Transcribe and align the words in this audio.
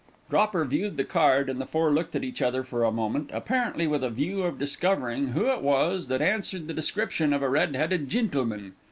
Dropper 0.31 0.65
viewed 0.65 0.97
the 0.97 1.03
card, 1.03 1.47
and 1.47 1.61
the 1.61 1.65
four 1.67 1.91
looked 1.91 2.15
at 2.15 2.23
each 2.23 2.41
other 2.41 2.63
for 2.63 2.83
a 2.83 2.91
moment, 2.91 3.29
apparently 3.31 3.85
with 3.85 4.03
a 4.03 4.09
view 4.09 4.41
of 4.41 4.57
discovering 4.57 5.27
who 5.27 5.45
it 5.45 5.61
was 5.61 6.07
that 6.07 6.23
answered 6.23 6.65
the 6.67 6.73
description 6.73 7.31
of 7.33 7.43
a 7.43 7.49
"red 7.49 7.75
headed 7.75 8.09
gintleman." 8.09 8.73